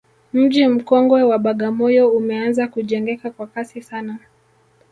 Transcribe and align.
mji 0.33 0.67
mkongwe 0.67 1.23
wa 1.23 1.37
bagamoyo 1.39 2.09
umeanza 2.11 2.67
kujengeka 2.67 3.31
kwa 3.31 3.47
kasi 3.47 3.81
sana 3.81 4.19